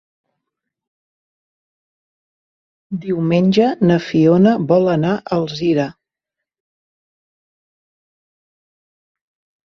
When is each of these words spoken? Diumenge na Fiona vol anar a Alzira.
Diumenge 3.03 3.67
na 3.89 3.97
Fiona 4.05 4.53
vol 4.71 4.89
anar 4.93 5.11
a 5.19 5.21
Alzira. 5.37 5.85